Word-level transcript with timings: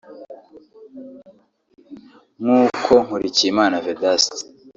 nkuko 2.41 2.91
Nkurikiyimana 3.05 3.75
Vedaste 3.85 4.35